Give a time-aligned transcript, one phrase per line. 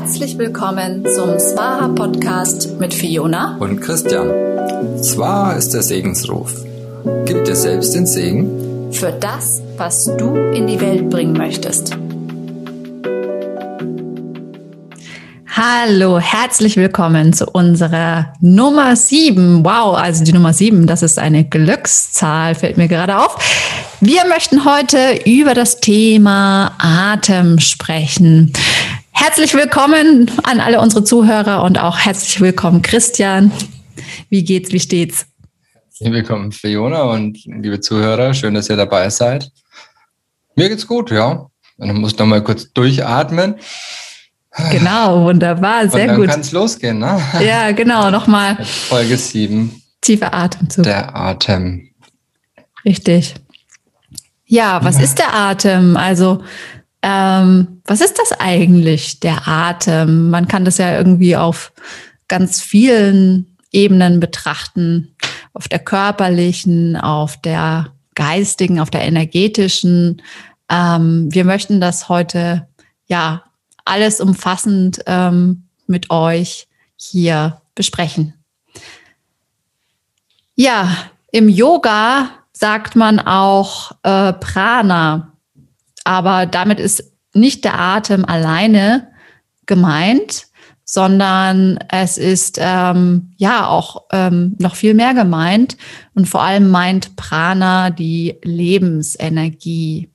[0.00, 4.30] Herzlich willkommen zum Swaha Podcast mit Fiona und Christian.
[4.96, 6.54] Swaha ist der Segensruf.
[7.26, 11.98] Gib dir selbst den Segen für das, was du in die Welt bringen möchtest.
[15.54, 19.62] Hallo, herzlich willkommen zu unserer Nummer 7.
[19.62, 23.36] Wow, also die Nummer 7, das ist eine Glückszahl, fällt mir gerade auf.
[24.00, 28.54] Wir möchten heute über das Thema Atem sprechen.
[29.22, 33.52] Herzlich willkommen an alle unsere Zuhörer und auch herzlich willkommen Christian.
[34.30, 35.26] Wie geht's, wie steht's?
[35.88, 39.50] Herzlich willkommen Fiona und liebe Zuhörer, schön, dass ihr dabei seid.
[40.56, 41.46] Mir geht's gut, ja.
[41.76, 43.56] Und muss noch mal kurz durchatmen.
[44.70, 46.24] Genau, wunderbar, sehr und dann gut.
[46.28, 47.20] Dann kann es losgehen, ne?
[47.46, 48.56] Ja, genau, nochmal.
[48.64, 49.82] Folge 7.
[50.00, 50.84] Tiefer Atemzug.
[50.84, 51.90] Der Atem.
[52.86, 53.34] Richtig.
[54.46, 55.02] Ja, was ja.
[55.02, 55.98] ist der Atem?
[55.98, 56.42] Also
[57.02, 60.30] ähm, was ist das eigentlich, der Atem?
[60.30, 61.72] Man kann das ja irgendwie auf
[62.28, 65.14] ganz vielen Ebenen betrachten,
[65.52, 70.22] auf der körperlichen, auf der geistigen, auf der energetischen.
[70.68, 72.66] Ähm, wir möchten das heute
[73.06, 73.44] ja
[73.84, 78.34] alles umfassend ähm, mit euch hier besprechen.
[80.54, 80.94] Ja,
[81.32, 85.29] im Yoga sagt man auch äh, Prana.
[86.10, 89.12] Aber damit ist nicht der Atem alleine
[89.66, 90.48] gemeint,
[90.84, 95.76] sondern es ist ähm, ja auch ähm, noch viel mehr gemeint
[96.14, 100.10] und vor allem meint Prana die Lebensenergie.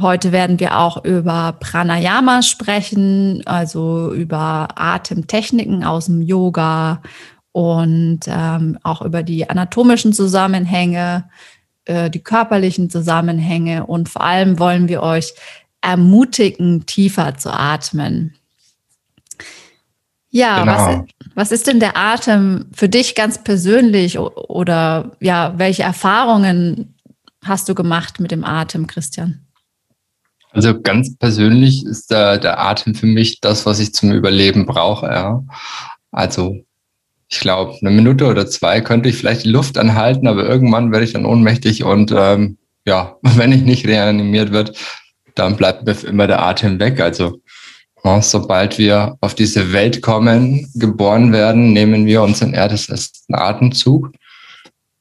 [0.00, 7.00] Heute werden wir auch über Pranayama sprechen, also über Atemtechniken aus dem Yoga
[7.52, 11.28] und ähm, auch über die anatomischen Zusammenhänge,
[11.86, 15.34] äh, die körperlichen Zusammenhänge und vor allem wollen wir euch
[15.80, 18.34] ermutigen, tiefer zu atmen.
[20.30, 20.72] Ja, genau.
[20.72, 26.94] was, was ist denn der Atem für dich ganz persönlich oder ja, welche Erfahrungen
[27.44, 29.46] hast du gemacht mit dem Atem, Christian?
[30.50, 35.06] Also ganz persönlich ist der, der Atem für mich das, was ich zum Überleben brauche.
[35.06, 35.44] Ja.
[36.10, 36.65] Also
[37.28, 41.04] ich glaube, eine Minute oder zwei könnte ich vielleicht die Luft anhalten, aber irgendwann werde
[41.04, 44.76] ich dann ohnmächtig und ähm, ja, wenn ich nicht reanimiert wird,
[45.34, 47.00] dann bleibt mir immer der Atem weg.
[47.00, 47.40] Also
[48.04, 54.12] ja, sobald wir auf diese Welt kommen, geboren werden, nehmen wir unseren ersten Atemzug.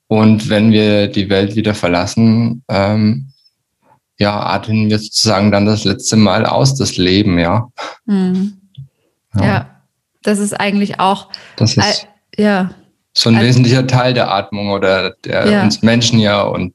[0.08, 3.32] Und wenn wir die Welt wieder verlassen, ähm,
[4.18, 7.68] ja, atmen wir sozusagen dann das letzte Mal aus, das Leben, ja.
[8.06, 8.58] Mhm.
[9.36, 9.46] Ja.
[9.46, 9.70] ja.
[10.24, 11.30] das ist eigentlich auch.
[11.58, 12.72] Das ist ja.
[13.14, 15.64] So ein also, wesentlicher Teil der Atmung oder der ja.
[15.64, 16.74] uns Menschen ja und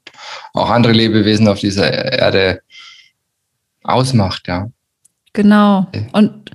[0.53, 2.61] auch andere Lebewesen auf dieser Erde
[3.83, 4.67] ausmacht, ja.
[5.33, 5.87] Genau.
[6.11, 6.51] Und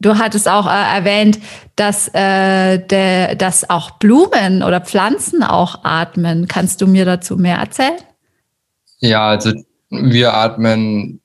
[0.00, 1.38] du hattest auch äh, erwähnt,
[1.76, 6.48] dass, äh, der, dass auch Blumen oder Pflanzen auch atmen.
[6.48, 7.98] Kannst du mir dazu mehr erzählen?
[8.98, 9.52] Ja, also
[9.90, 11.20] wir atmen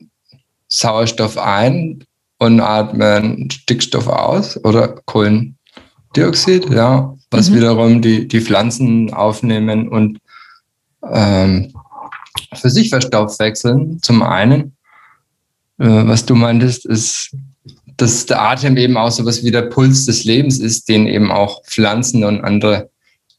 [0.67, 2.03] Sauerstoff ein
[2.37, 5.57] und atmen Stickstoff aus oder Kohlen,
[6.15, 7.55] Dioxid, ja, was mhm.
[7.55, 10.19] wiederum die, die Pflanzen aufnehmen und
[11.11, 11.73] ähm,
[12.53, 14.01] für sich verstoffwechseln.
[14.01, 14.75] Zum einen,
[15.77, 17.35] äh, was du meintest, ist,
[17.97, 21.31] dass der Atem eben auch so was wie der Puls des Lebens ist, den eben
[21.31, 22.89] auch Pflanzen und andere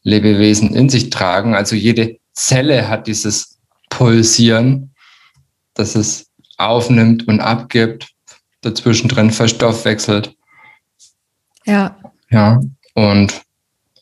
[0.03, 1.53] Lebewesen in sich tragen.
[1.53, 3.57] Also jede Zelle hat dieses
[3.89, 4.91] Pulsieren,
[5.73, 6.27] dass es
[6.57, 8.09] aufnimmt und abgibt,
[8.61, 10.35] dazwischen drin verstoffwechselt.
[11.65, 11.96] Ja.
[12.29, 12.59] Ja,
[12.93, 13.41] und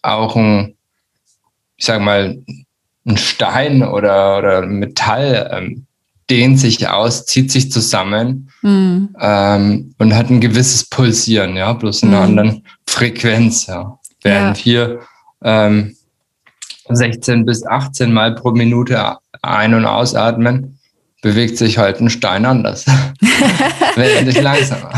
[0.01, 0.75] auch ein,
[1.77, 2.37] ich sag mal,
[3.05, 5.85] ein Stein oder, oder Metall ähm,
[6.29, 9.15] dehnt sich aus, zieht sich zusammen mhm.
[9.19, 12.23] ähm, und hat ein gewisses Pulsieren, ja, bloß in einer mhm.
[12.23, 13.99] anderen Frequenz, ja.
[14.21, 14.63] Während ja.
[14.63, 14.99] hier
[15.43, 15.95] ähm,
[16.89, 20.74] 16 bis 18 Mal pro Minute ein- und ausatmen,
[21.25, 22.85] bewegt sich halt ein Stein anders.
[23.95, 24.91] Wesentlich langsamer.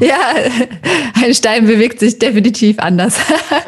[0.00, 0.16] Ja,
[1.22, 3.18] ein Stein bewegt sich definitiv anders.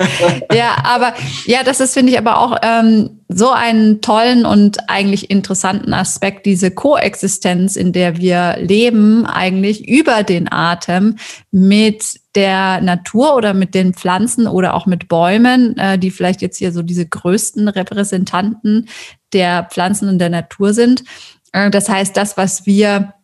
[0.55, 1.13] ja, aber
[1.45, 6.47] ja, das ist, finde ich, aber auch ähm, so einen tollen und eigentlich interessanten Aspekt,
[6.47, 11.17] diese Koexistenz, in der wir leben, eigentlich über den Atem
[11.51, 16.57] mit der Natur oder mit den Pflanzen oder auch mit Bäumen, äh, die vielleicht jetzt
[16.57, 18.89] hier so diese größten Repräsentanten
[19.33, 21.05] der Pflanzen und der Natur sind.
[21.53, 23.15] Äh, das heißt, das, was wir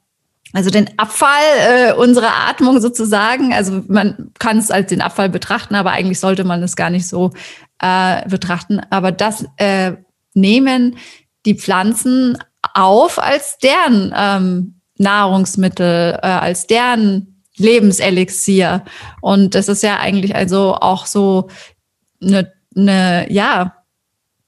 [0.53, 1.29] also den Abfall
[1.69, 3.53] äh, unserer Atmung sozusagen.
[3.53, 7.07] Also man kann es als den Abfall betrachten, aber eigentlich sollte man es gar nicht
[7.07, 7.33] so
[7.81, 8.81] äh, betrachten.
[8.91, 9.93] Aber das äh,
[10.35, 10.97] nehmen
[11.45, 12.39] die Pflanzen
[12.75, 18.83] auf als deren ähm, Nahrungsmittel, äh, als deren Lebenselixier.
[19.21, 21.49] Und das ist ja eigentlich also auch so
[22.23, 23.77] eine, eine ja,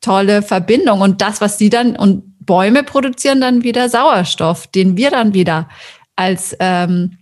[0.01, 1.01] tolle Verbindung.
[1.01, 5.69] Und das, was sie dann, und Bäume produzieren dann wieder Sauerstoff, den wir dann wieder
[6.17, 7.19] als, ähm,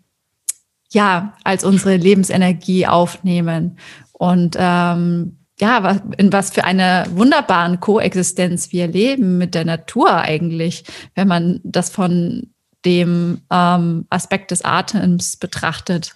[0.92, 3.76] ja, als unsere Lebensenergie aufnehmen.
[4.12, 10.84] Und ähm, ja, in was für einer wunderbaren Koexistenz wir leben mit der Natur eigentlich,
[11.16, 12.52] wenn man das von
[12.84, 16.14] dem ähm, Aspekt des Atems betrachtet.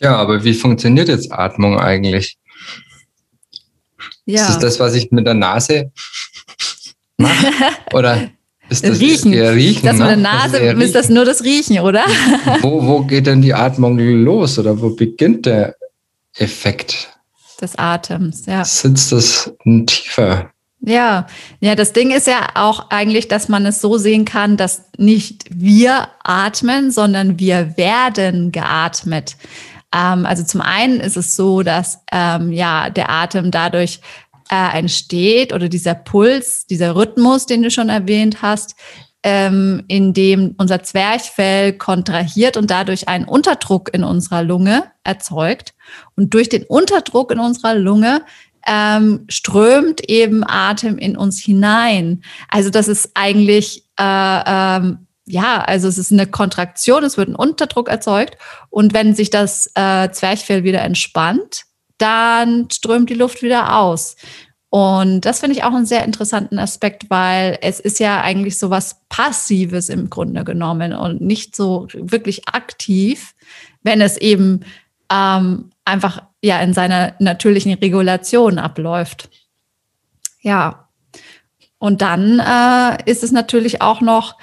[0.00, 2.36] Ja, aber wie funktioniert jetzt Atmung eigentlich?
[4.26, 4.42] Ja.
[4.42, 5.92] Ist das das, was ich mit der Nase
[7.18, 7.52] mache?
[7.92, 8.30] Oder
[8.68, 9.32] ist das Riechen.
[9.32, 9.84] eher Riechen?
[9.84, 12.04] Das mit der Nase das ist, ist, das nur das Riechen, oder?
[12.60, 15.76] wo, wo geht denn die Atmung los oder wo beginnt der
[16.36, 17.08] Effekt?
[17.60, 18.64] Des Atems, ja.
[18.64, 19.52] Sitzt das
[19.86, 20.50] tiefer?
[20.80, 21.26] Ja,
[21.60, 25.44] ja, das Ding ist ja auch eigentlich, dass man es so sehen kann, dass nicht
[25.50, 29.36] wir atmen, sondern wir werden geatmet.
[29.92, 34.00] Ähm, also zum einen ist es so, dass ähm, ja der Atem dadurch
[34.50, 38.74] äh, entsteht oder dieser Puls, dieser Rhythmus, den du schon erwähnt hast,
[39.22, 45.74] ähm, in dem unser Zwerchfell kontrahiert und dadurch einen Unterdruck in unserer Lunge erzeugt.
[46.16, 48.22] Und durch den Unterdruck in unserer Lunge
[48.66, 52.22] ähm, strömt eben Atem in uns hinein.
[52.48, 57.34] Also das ist eigentlich äh, ähm, ja, also es ist eine Kontraktion, es wird ein
[57.34, 58.38] Unterdruck erzeugt
[58.70, 61.64] und wenn sich das äh, Zwerchfell wieder entspannt,
[61.98, 64.16] dann strömt die Luft wieder aus.
[64.70, 68.68] Und das finde ich auch einen sehr interessanten Aspekt, weil es ist ja eigentlich so
[68.68, 73.34] was Passives im Grunde genommen und nicht so wirklich aktiv,
[73.82, 74.60] wenn es eben
[75.10, 79.30] ähm, einfach ja in seiner natürlichen Regulation abläuft.
[80.42, 80.88] Ja.
[81.78, 84.36] Und dann äh, ist es natürlich auch noch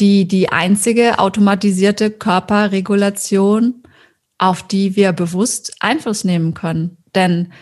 [0.00, 3.79] die, die einzige automatisierte Körperregulation,
[4.40, 6.96] auf die wir bewusst Einfluss nehmen können.
[7.14, 7.52] Denn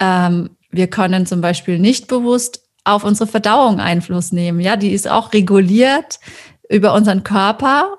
[0.00, 4.60] ähm, wir können zum Beispiel nicht bewusst auf unsere Verdauung Einfluss nehmen.
[4.60, 6.20] Ja, die ist auch reguliert
[6.70, 7.98] über unseren Körper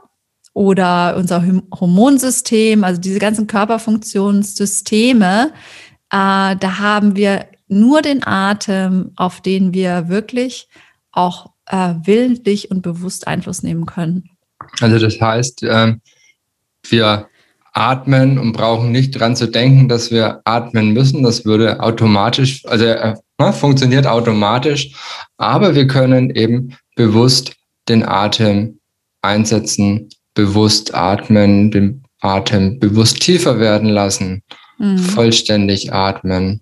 [0.53, 1.43] oder unser
[1.77, 5.51] Hormonsystem, also diese ganzen Körperfunktionssysteme.
[6.09, 10.69] Äh, da haben wir nur den Atem, auf den wir wirklich
[11.11, 14.29] auch äh, willentlich und bewusst Einfluss nehmen können.
[14.79, 15.95] Also das heißt, äh,
[16.87, 17.27] wir
[17.73, 21.23] atmen und brauchen nicht dran zu denken, dass wir atmen müssen.
[21.23, 24.91] Das würde automatisch, also äh, ne, funktioniert automatisch,
[25.37, 27.53] aber wir können eben bewusst
[27.87, 28.79] den Atem
[29.21, 34.43] einsetzen, bewusst atmen, den Atem bewusst tiefer werden lassen,
[34.77, 34.97] mhm.
[34.97, 36.61] vollständig atmen.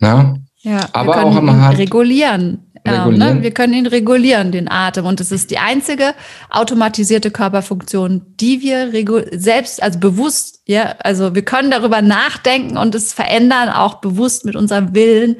[0.00, 2.67] Ja, ja aber auch am Hand regulieren.
[2.86, 3.42] Ja, ne?
[3.42, 5.06] Wir können ihn regulieren, den Atem.
[5.06, 6.14] Und es ist die einzige
[6.50, 8.90] automatisierte Körperfunktion, die wir
[9.38, 14.56] selbst, also bewusst, ja, also wir können darüber nachdenken und es verändern, auch bewusst mit
[14.56, 15.36] unserem Willen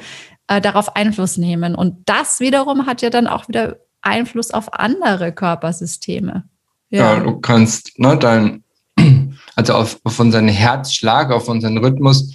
[0.48, 1.74] äh, darauf Einfluss nehmen.
[1.74, 6.44] Und das wiederum hat ja dann auch wieder Einfluss auf andere Körpersysteme.
[6.90, 8.64] Ja, ja du kannst, ne, dein,
[9.56, 12.34] also auf, auf unseren Herzschlag, auf unseren Rhythmus,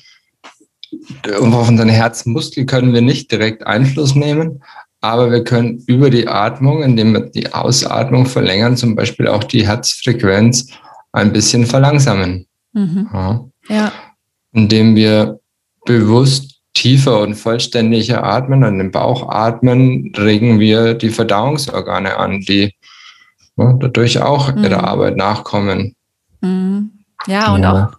[1.40, 4.64] und auf unseren Herzmuskel können wir nicht direkt Einfluss nehmen,
[5.04, 9.68] aber wir können über die Atmung, indem wir die Ausatmung verlängern, zum Beispiel auch die
[9.68, 10.70] Herzfrequenz
[11.12, 12.48] ein bisschen verlangsamen.
[12.72, 13.10] Mhm.
[13.14, 13.46] Ja.
[13.68, 13.92] ja.
[14.54, 15.42] Indem wir
[15.86, 22.74] bewusst tiefer und vollständiger atmen, an den Bauch atmen, regen wir die Verdauungsorgane an, die
[23.58, 24.64] ja, dadurch auch mhm.
[24.64, 25.96] ihrer Arbeit nachkommen.
[26.40, 26.92] Mhm.
[27.28, 27.74] Ja, und ja.
[27.74, 27.98] auch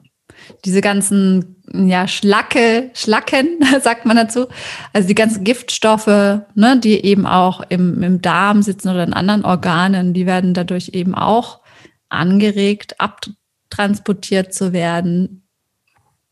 [0.64, 4.46] diese ganzen ja, Schlacke, Schlacken, sagt man dazu.
[4.92, 9.44] Also die ganzen Giftstoffe, ne, die eben auch im, im Darm sitzen oder in anderen
[9.44, 11.60] Organen, die werden dadurch eben auch
[12.08, 15.46] angeregt, abtransportiert zu werden.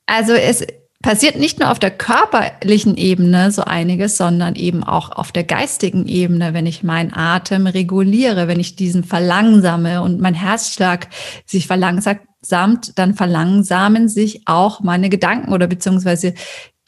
[0.07, 0.67] Also es
[1.03, 6.07] passiert nicht nur auf der körperlichen Ebene so einiges, sondern eben auch auf der geistigen
[6.07, 11.09] Ebene, wenn ich meinen Atem reguliere, wenn ich diesen verlangsame und mein Herzschlag
[11.45, 16.35] sich verlangsamt, samt, dann verlangsamen sich auch meine Gedanken oder beziehungsweise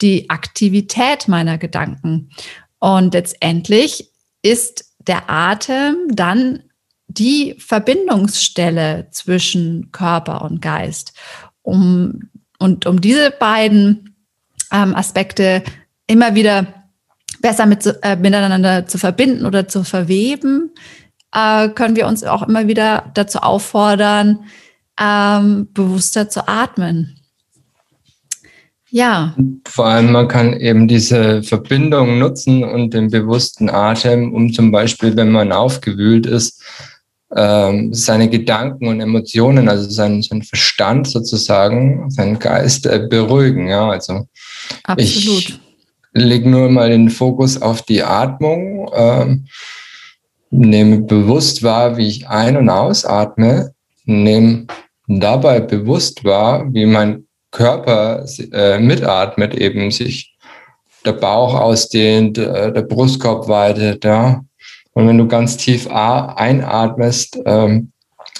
[0.01, 2.29] die Aktivität meiner Gedanken.
[2.79, 6.63] Und letztendlich ist der Atem dann
[7.07, 11.13] die Verbindungsstelle zwischen Körper und Geist.
[11.61, 14.15] Um, und um diese beiden
[14.71, 15.63] ähm, Aspekte
[16.07, 16.67] immer wieder
[17.41, 20.71] besser mit, äh, miteinander zu verbinden oder zu verweben,
[21.33, 24.45] äh, können wir uns auch immer wieder dazu auffordern,
[24.99, 27.19] ähm, bewusster zu atmen.
[28.89, 29.35] Ja.
[29.67, 35.17] Vor allem, man kann eben diese Verbindung nutzen und den bewussten Atem, um zum Beispiel,
[35.17, 36.63] wenn man aufgewühlt ist,
[37.35, 43.67] ähm, seine Gedanken und Emotionen, also seinen, seinen Verstand sozusagen, seinen Geist äh, beruhigen.
[43.67, 44.27] Ja, also
[44.83, 45.49] Absolut.
[45.49, 45.59] ich
[46.13, 49.47] lege nur mal den Fokus auf die Atmung, ähm,
[50.51, 53.73] nehme bewusst wahr, wie ich ein- und ausatme,
[54.05, 54.67] nehme
[55.07, 60.35] dabei bewusst wahr, wie mein Körper äh, mitatmet, eben sich
[61.05, 64.43] der Bauch ausdehnt, äh, der Brustkorb weitet, ja.
[64.93, 67.91] Und wenn du ganz tief einatmest, ähm,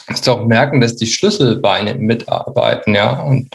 [0.07, 3.49] wirst du auch merken, dass die Schlüsselbeine mitarbeiten, ja, und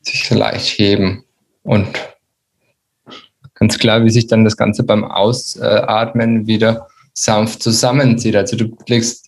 [0.00, 1.24] sich leicht heben.
[1.62, 1.88] Und
[3.54, 8.36] ganz klar, wie sich dann das Ganze beim Ausatmen wieder sanft zusammenzieht.
[8.36, 9.23] Also du legst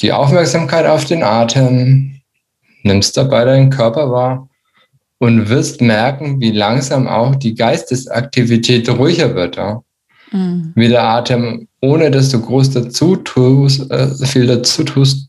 [0.00, 2.20] die Aufmerksamkeit auf den Atem,
[2.82, 4.48] nimmst dabei deinen Körper wahr
[5.18, 9.56] und wirst merken, wie langsam auch die Geistesaktivität ruhiger wird.
[9.56, 9.82] Ja?
[10.30, 10.72] Mhm.
[10.74, 15.28] Wie der Atem, ohne dass du groß dazu tust, äh, viel dazu tust,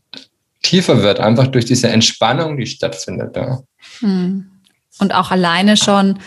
[0.62, 3.36] tiefer wird, einfach durch diese Entspannung, die stattfindet.
[3.36, 3.60] Ja?
[4.00, 4.50] Mhm.
[4.98, 6.18] Und auch alleine schon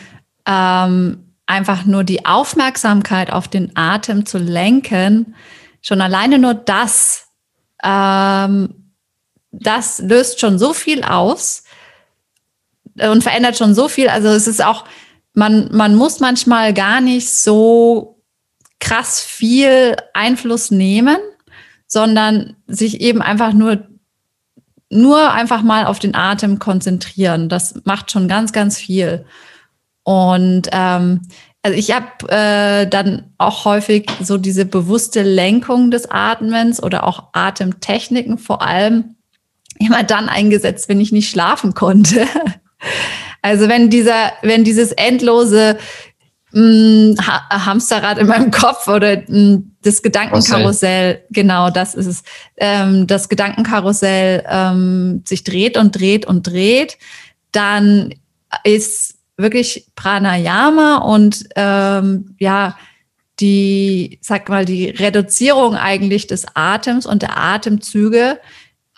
[0.45, 5.35] ähm, einfach nur die Aufmerksamkeit auf den Atem zu lenken,
[5.81, 7.22] schon alleine nur das
[7.83, 8.91] ähm,
[9.51, 11.63] das löst schon so viel aus
[12.95, 14.09] und verändert schon so viel.
[14.09, 14.85] Also es ist auch,
[15.33, 18.21] man, man muss manchmal gar nicht so
[18.79, 21.17] krass viel Einfluss nehmen,
[21.87, 23.87] sondern sich eben einfach nur,
[24.89, 27.49] nur einfach mal auf den Atem konzentrieren.
[27.49, 29.25] Das macht schon ganz, ganz viel.
[30.03, 31.21] Und ähm,
[31.63, 37.29] also ich habe äh, dann auch häufig so diese bewusste Lenkung des Atmens oder auch
[37.31, 39.15] Atemtechniken vor allem
[39.79, 42.27] immer dann eingesetzt, wenn ich nicht schlafen konnte.
[43.45, 45.77] Also wenn dieser, wenn dieses endlose
[46.51, 52.07] mh, mm, ha Hamsterrad in meinem Kopf oder mh, mm, das Gedankenkarussell, genau, das ist
[52.07, 52.23] es,
[52.55, 56.97] ähm, das Gedankenkarussell ähm, sich dreht und dreht und dreht,
[57.51, 58.13] dann
[58.63, 62.77] ist wirklich Pranayama und ähm, ja,
[63.39, 68.39] die, sag mal, die Reduzierung eigentlich des Atems und der Atemzüge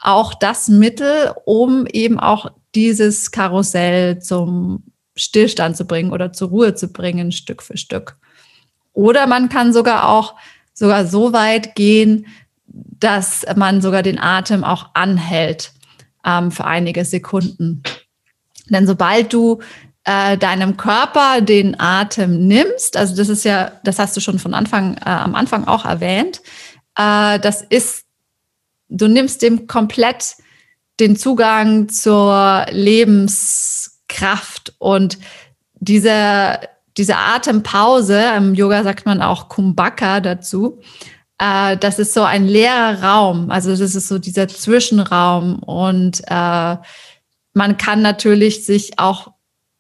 [0.02, 4.84] auch das Mittel, um eben auch dieses Karussell zum
[5.16, 8.18] Stillstand zu bringen oder zur Ruhe zu bringen, Stück für Stück.
[8.94, 10.36] Oder man kann sogar auch
[10.74, 12.28] sogar so weit gehen,
[12.68, 15.72] dass man sogar den Atem auch anhält
[16.26, 17.82] ähm, für einige Sekunden.
[18.70, 19.62] Denn sobald du
[20.06, 24.54] äh, deinem Körper den Atem nimmst, also das ist ja, das hast du schon von
[24.54, 26.42] Anfang, äh, am Anfang auch erwähnt,
[26.96, 28.06] äh, das ist,
[28.88, 30.36] du nimmst dem komplett
[31.00, 33.96] den Zugang zur Lebenskraft
[34.78, 35.18] und
[35.74, 36.60] diese,
[36.98, 40.80] diese Atempause, im Yoga sagt man auch Kumbhaka dazu,
[41.40, 46.78] äh, das ist so ein leerer Raum, also das ist so dieser Zwischenraum und äh,
[47.54, 49.35] man kann natürlich sich auch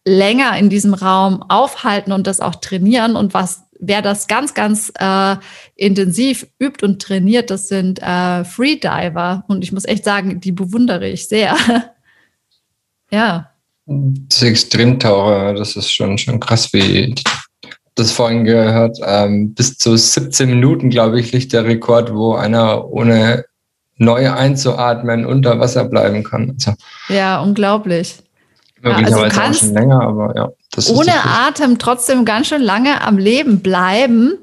[0.05, 3.15] länger in diesem Raum aufhalten und das auch trainieren.
[3.15, 5.35] Und was, wer das ganz, ganz äh,
[5.75, 9.43] intensiv übt und trainiert, das sind äh, Freediver.
[9.47, 11.55] Und ich muss echt sagen, die bewundere ich sehr.
[13.11, 13.51] ja.
[13.87, 17.13] Das Extremtaucher, das ist schon, schon krass, wie
[17.95, 18.97] das vorhin gehört.
[19.03, 23.45] Ähm, bis zu 17 Minuten, glaube ich, liegt der Rekord, wo einer ohne
[23.97, 26.51] neu einzuatmen unter Wasser bleiben kann.
[26.51, 26.73] Also,
[27.09, 28.17] ja, unglaublich.
[28.85, 30.49] Möglicherweise also auch schon länger, aber ja.
[30.93, 34.37] ohne Atem trotzdem ganz schön lange am Leben bleiben.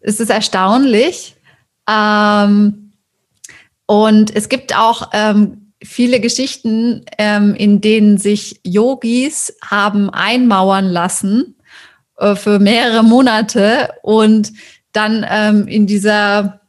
[0.00, 1.36] Es ist erstaunlich.
[1.88, 2.92] Ähm,
[3.86, 11.56] und es gibt auch ähm, viele Geschichten, ähm, in denen sich Yogis haben einmauern lassen
[12.18, 14.52] äh, für mehrere Monate und
[14.92, 16.60] dann ähm, in dieser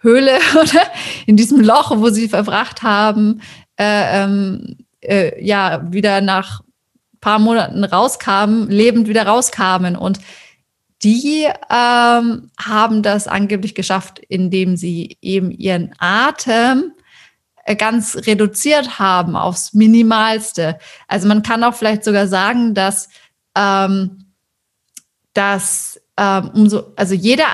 [0.00, 0.82] Höhle oder
[1.26, 3.40] in diesem Loch, wo sie verbracht haben,
[3.78, 6.62] äh, ähm, äh, ja wieder nach
[7.20, 9.96] paar Monaten rauskamen, lebend wieder rauskamen.
[9.96, 10.18] Und
[11.02, 16.92] die ähm, haben das angeblich geschafft, indem sie eben ihren Atem
[17.64, 20.78] äh, ganz reduziert haben aufs Minimalste.
[21.08, 23.08] Also man kann auch vielleicht sogar sagen, dass,
[23.56, 24.26] ähm,
[25.32, 27.46] dass ähm, umso, also jeder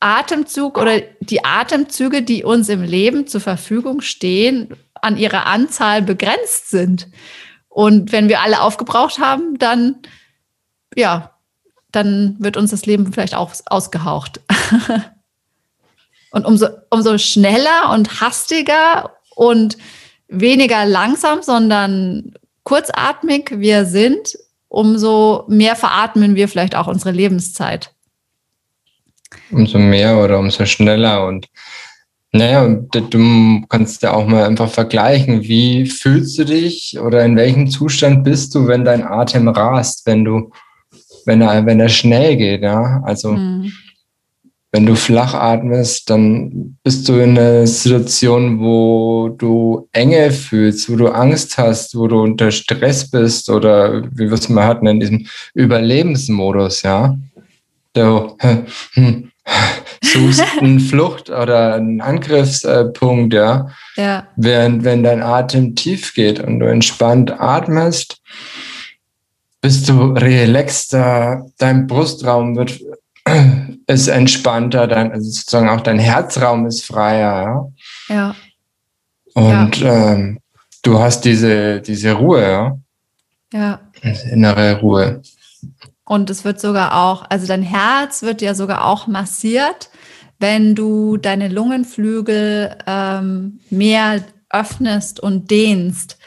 [0.00, 4.68] Atemzug oder die Atemzüge, die uns im Leben zur Verfügung stehen,
[5.06, 7.08] an ihrer Anzahl begrenzt sind.
[7.68, 9.96] Und wenn wir alle aufgebraucht haben, dann,
[10.94, 11.32] ja,
[11.92, 14.40] dann wird uns das Leben vielleicht auch ausgehaucht.
[16.32, 19.78] und umso, umso schneller und hastiger und
[20.28, 22.34] weniger langsam, sondern
[22.64, 24.36] kurzatmig wir sind,
[24.68, 27.94] umso mehr veratmen wir vielleicht auch unsere Lebenszeit.
[29.50, 31.48] Umso mehr oder umso schneller und
[32.36, 37.68] Naja, du kannst ja auch mal einfach vergleichen, wie fühlst du dich oder in welchem
[37.68, 40.50] Zustand bist du, wenn dein Atem rast, wenn du,
[41.24, 43.02] wenn er, wenn er schnell geht, ja.
[43.04, 43.72] Also mhm.
[44.70, 50.96] wenn du flach atmest, dann bist du in einer Situation, wo du Enge fühlst, wo
[50.96, 55.00] du Angst hast, wo du unter Stress bist oder wie wir es mal hatten in
[55.00, 57.16] diesem Überlebensmodus, ja.
[57.94, 58.36] Du,
[58.92, 59.30] hm,
[60.02, 63.68] suchst einen Flucht- oder einen Angriffspunkt, ja.
[63.96, 64.26] ja.
[64.36, 68.20] Während wenn dein Atem tief geht und du entspannt atmest,
[69.60, 72.80] bist du relaxter, dein Brustraum wird
[73.86, 77.70] ist entspannter, dein, also sozusagen auch dein Herzraum ist freier,
[78.08, 78.14] ja.
[78.14, 78.36] ja.
[79.34, 80.12] Und ja.
[80.12, 80.38] Ähm,
[80.82, 82.78] du hast diese, diese Ruhe, ja.
[83.52, 83.80] Ja.
[84.30, 85.22] Innere Ruhe.
[86.06, 89.90] Und es wird sogar auch, also dein Herz wird ja sogar auch massiert,
[90.38, 96.18] wenn du deine Lungenflügel ähm, mehr öffnest und dehnst.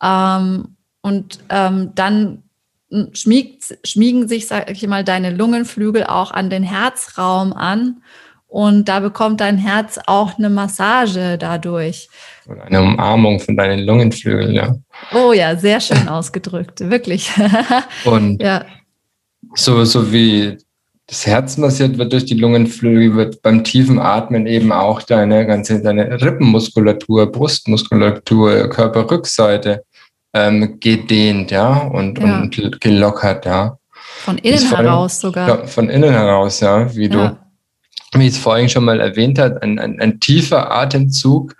[0.00, 2.44] Ähm, und ähm, dann
[3.12, 8.02] schmiegt, schmiegen sich, sag ich mal, deine Lungenflügel auch an den Herzraum an.
[8.46, 12.08] Und da bekommt dein Herz auch eine Massage dadurch.
[12.66, 14.76] Eine Umarmung von deinen Lungenflügeln, ja.
[15.12, 17.32] Oh ja, sehr schön ausgedrückt, wirklich.
[18.04, 18.64] Und ja.
[19.54, 20.58] So, so wie
[21.06, 25.82] das Herz massiert wird durch die Lungenflügel, wird beim tiefen Atmen eben auch deine ganze
[25.82, 29.84] deine Rippenmuskulatur, Brustmuskulatur, Körperrückseite
[30.32, 32.40] ähm, gedehnt, ja, und, ja.
[32.40, 33.78] und gelockert, ja.
[34.24, 35.48] Von innen heraus sogar.
[35.48, 37.38] Ja, von innen heraus, ja, wie ja.
[38.12, 41.54] du, wie ich es vorhin schon mal erwähnt habe, ein, ein, ein tiefer Atemzug,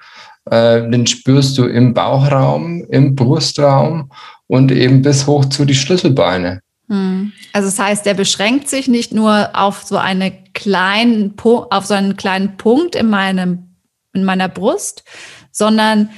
[0.50, 4.10] äh, den spürst du im Bauchraum, im Brustraum
[4.46, 6.60] und eben bis hoch zu die Schlüsselbeine.
[6.94, 7.32] Hm.
[7.52, 12.16] Also das heißt, der beschränkt sich nicht nur auf so eine kleinen auf so einen
[12.16, 13.74] kleinen Punkt in meinem
[14.12, 15.02] in meiner Brust,
[15.50, 16.10] sondern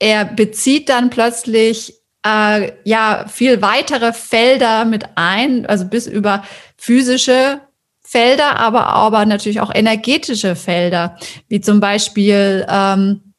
[0.00, 1.94] er bezieht dann plötzlich
[2.26, 6.42] äh, ja viel weitere Felder mit ein, also bis über
[6.76, 7.60] physische
[8.00, 11.16] Felder, aber aber natürlich auch energetische Felder,
[11.48, 13.34] wie zum Beispiel ähm,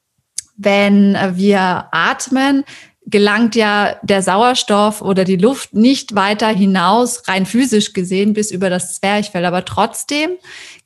[0.58, 2.64] wenn wir atmen,
[3.08, 8.70] gelangt ja der Sauerstoff oder die Luft nicht weiter hinaus, rein physisch gesehen, bis über
[8.70, 9.46] das Zwerchfell.
[9.46, 10.32] Aber trotzdem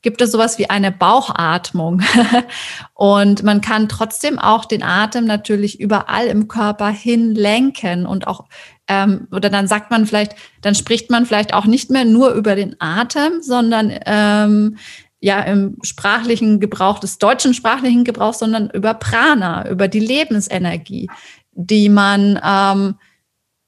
[0.01, 2.01] gibt es sowas wie eine Bauchatmung.
[2.93, 8.45] und man kann trotzdem auch den Atem natürlich überall im Körper hin lenken und auch
[8.87, 12.55] ähm, oder dann sagt man vielleicht, dann spricht man vielleicht auch nicht mehr nur über
[12.55, 14.77] den Atem, sondern ähm,
[15.21, 21.09] ja im sprachlichen Gebrauch des deutschen sprachlichen Gebrauchs, sondern über Prana, über die Lebensenergie
[21.53, 22.95] die man ähm,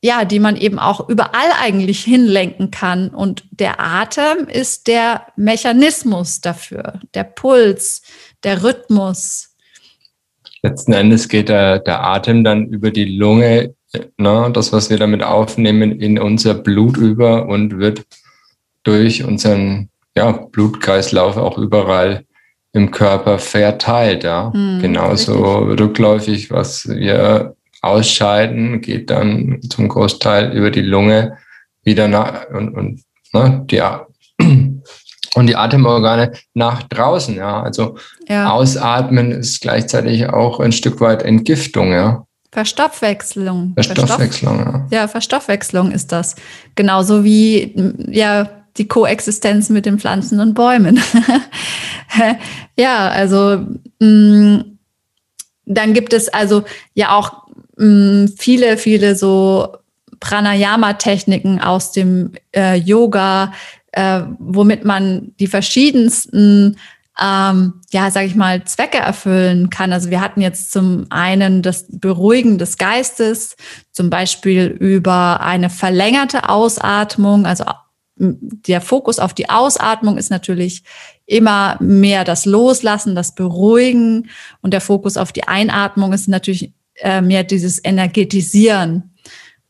[0.03, 3.09] ja, die man eben auch überall eigentlich hinlenken kann.
[3.09, 8.01] Und der Atem ist der Mechanismus dafür, der Puls,
[8.43, 9.55] der Rhythmus.
[10.63, 13.75] Letzten Endes geht der, der Atem dann über die Lunge,
[14.17, 18.03] ne, das, was wir damit aufnehmen, in unser Blut über und wird
[18.83, 22.25] durch unseren ja, Blutkreislauf auch überall
[22.73, 24.23] im Körper verteilt.
[24.23, 24.51] Ja.
[24.51, 25.79] Hm, Genauso richtig.
[25.79, 31.37] rückläufig, was wir ausscheiden, geht dann zum Großteil über die Lunge
[31.83, 33.01] wieder nach und, und
[33.33, 33.81] ne, die
[35.35, 37.61] und die Atemorgane nach draußen, ja.
[37.61, 38.51] Also ja.
[38.51, 42.25] ausatmen ist gleichzeitig auch ein Stück weit Entgiftung, ja.
[42.51, 43.73] Verstoffwechslung.
[43.75, 44.87] Verstoffwechslung, ja.
[44.91, 46.35] Ja, Verstoffwechslung ist das.
[46.75, 47.73] Genauso wie
[48.09, 51.01] ja die Koexistenz mit den Pflanzen und Bäumen.
[52.77, 53.65] ja, also
[53.99, 54.77] mh, mm,
[55.65, 56.63] dann gibt es also
[56.93, 57.40] ja auch
[57.81, 59.77] mh, mm, viele, viele so
[60.19, 63.53] Pranayama-Techniken aus dem äh, Yoga,
[63.91, 66.77] äh, womit man die verschiedensten
[67.21, 69.93] ähm, ja, sage ich mal, Zwecke erfüllen kann.
[69.93, 73.55] Also wir hatten jetzt zum einen das Beruhigen des Geistes,
[73.91, 77.45] zum Beispiel über eine verlängerte Ausatmung.
[77.45, 77.65] Also
[78.15, 80.83] der Fokus auf die Ausatmung ist natürlich
[81.25, 84.29] immer mehr das Loslassen, das Beruhigen
[84.61, 89.15] und der Fokus auf die Einatmung ist natürlich äh, mehr dieses Energetisieren.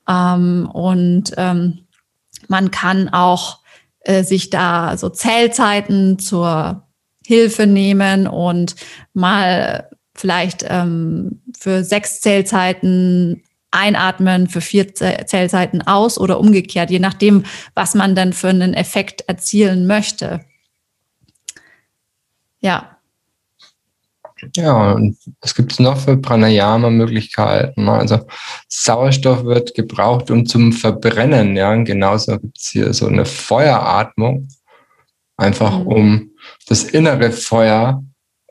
[0.07, 1.79] Ähm, und ähm,
[2.47, 3.59] man kann auch
[4.01, 6.87] äh, sich da so Zählzeiten zur
[7.25, 8.75] Hilfe nehmen und
[9.13, 17.45] mal vielleicht ähm, für sechs Zählzeiten einatmen, für vier Zählzeiten aus oder umgekehrt, je nachdem,
[17.73, 20.41] was man dann für einen Effekt erzielen möchte.
[22.59, 22.97] Ja.
[24.55, 27.87] Ja, und was gibt es noch für Pranayama-Möglichkeiten?
[27.87, 28.19] Also
[28.67, 31.55] Sauerstoff wird gebraucht, um zum Verbrennen.
[31.55, 34.47] Ja, und genauso gibt es hier so eine Feueratmung,
[35.37, 35.87] einfach mhm.
[35.87, 36.31] um
[36.67, 38.03] das innere Feuer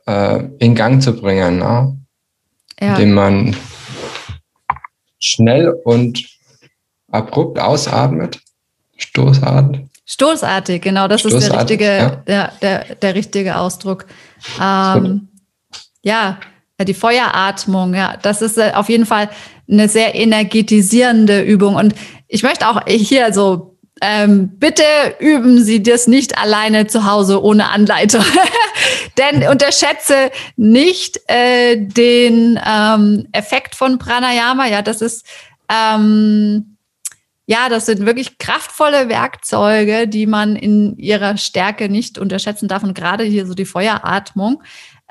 [0.07, 1.98] äh, in Gang zu bringen, ne?
[2.81, 2.94] ja.
[2.94, 3.57] indem man
[5.18, 6.24] schnell und
[7.11, 8.40] abrupt ausatmet,
[8.96, 9.87] stoßatmet.
[10.07, 12.11] Stoßartig, genau, das ist der richtige, ja.
[12.26, 14.07] der, der, der richtige Ausdruck.
[14.61, 15.29] Ähm,
[16.02, 16.38] ja,
[16.84, 19.28] die Feueratmung, ja, das ist äh, auf jeden Fall
[19.70, 21.76] eine sehr energetisierende Übung.
[21.76, 21.94] Und
[22.28, 24.82] ich möchte auch hier so, ähm, bitte
[25.18, 28.24] üben Sie das nicht alleine zu Hause ohne Anleitung.
[29.18, 34.66] Denn unterschätze nicht äh, den ähm, Effekt von Pranayama.
[34.66, 35.26] Ja, das ist
[35.68, 36.78] ähm,
[37.50, 42.84] ja, das sind wirklich kraftvolle Werkzeuge, die man in ihrer Stärke nicht unterschätzen darf.
[42.84, 44.62] Und gerade hier so die Feueratmung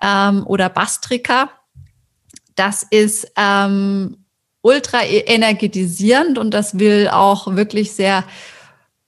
[0.01, 1.49] ähm, oder Bastrika,
[2.55, 4.25] das ist ähm,
[4.61, 8.23] ultra e-, energetisierend und das will auch wirklich sehr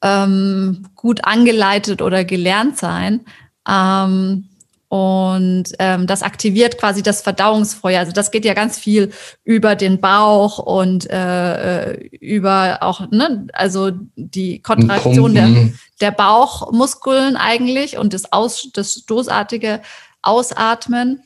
[0.02, 3.22] ähm, gut angeleitet oder gelernt sein.
[3.68, 4.48] Ähm,
[4.88, 8.00] und ähm, das aktiviert quasi das Verdauungsfeuer.
[8.00, 9.12] Also das geht ja ganz viel
[9.46, 15.70] über den Bauch und äh, äh über auch, ne, also die Kontraktion der,
[16.02, 19.82] der Bauchmuskeln eigentlich und das, Aus, das stoßartige
[20.22, 21.24] Ausatmen.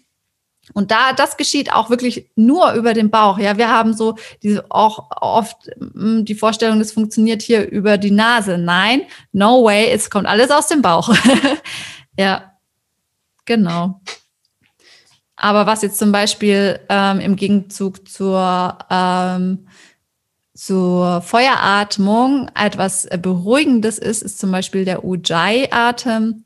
[0.74, 3.38] Und da, das geschieht auch wirklich nur über den Bauch.
[3.38, 8.12] Ja, wir haben so diese auch oft hm, die Vorstellung, das funktioniert hier über die
[8.12, 8.58] Nase.
[8.58, 11.14] Nein, no way, es kommt alles aus dem Bauch.
[12.18, 12.52] ja.
[13.46, 14.02] Genau.
[15.36, 19.68] Aber was jetzt zum Beispiel ähm, im Gegenzug zur, ähm,
[20.54, 26.46] zur Feueratmung etwas Beruhigendes ist, ist zum Beispiel der Ujjayi-Atem,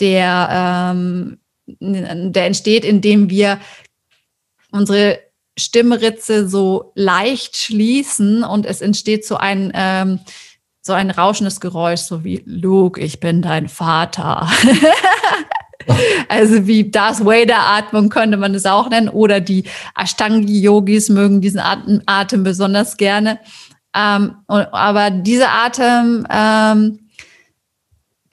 [0.00, 3.60] der, ähm, der entsteht, indem wir
[4.70, 5.18] unsere
[5.56, 10.20] Stimmritze so leicht schließen und es entsteht so ein, ähm,
[10.80, 14.50] so ein rauschendes Geräusch, so wie Luke, ich bin dein Vater.
[16.28, 19.08] Also wie Darth Vader Atmung könnte man es auch nennen.
[19.08, 23.38] Oder die Ashtangi-Yogis mögen diesen Atem, Atem besonders gerne.
[23.94, 27.03] Ähm, aber dieser Atem, ähm,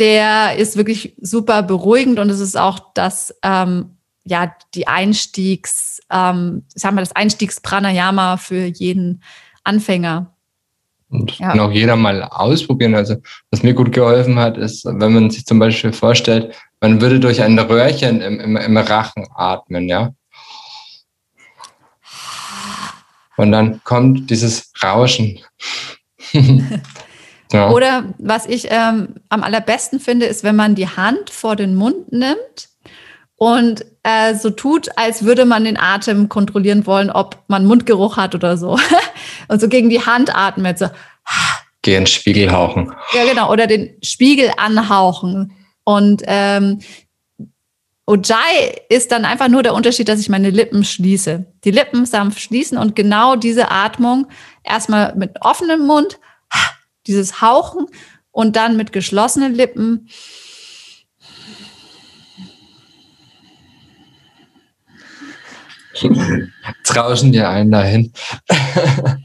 [0.01, 6.63] der ist wirklich super beruhigend und es ist auch das, ähm, ja, die Einstiegs, ähm,
[6.73, 9.21] sagen wir das Einstiegs-Pranayama für jeden
[9.63, 10.35] Anfänger.
[11.09, 11.49] Und ja.
[11.49, 12.95] kann auch jeder mal ausprobieren.
[12.95, 13.17] Also
[13.51, 17.39] was mir gut geholfen hat, ist, wenn man sich zum Beispiel vorstellt, man würde durch
[17.43, 20.15] ein Röhrchen im, im, im Rachen atmen, ja.
[23.37, 25.39] Und dann kommt dieses Rauschen.
[27.51, 27.69] ja.
[27.69, 32.11] Oder was ich ähm, am allerbesten finde, ist, wenn man die Hand vor den Mund
[32.11, 32.69] nimmt
[33.35, 38.35] und äh, so tut, als würde man den Atem kontrollieren wollen, ob man Mundgeruch hat
[38.35, 38.77] oder so.
[39.47, 40.87] und so gegen die Hand atmet, so.
[41.81, 42.93] Geh in den Spiegel hauchen.
[43.13, 43.51] Ja, genau.
[43.51, 45.53] Oder den Spiegel anhauchen.
[45.83, 46.79] Und ähm,
[48.05, 51.45] Ojai ist dann einfach nur der Unterschied, dass ich meine Lippen schließe.
[51.63, 54.27] Die Lippen sanft schließen und genau diese Atmung
[54.63, 56.19] erstmal mit offenem Mund,
[57.11, 57.85] dieses Hauchen
[58.31, 60.07] und dann mit geschlossenen Lippen.
[65.93, 68.11] Jetzt rauschen wir einen dahin.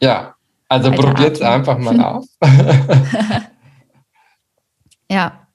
[0.00, 0.34] ja,
[0.68, 2.26] also probiert es einfach mal aus.
[5.10, 5.48] Ja.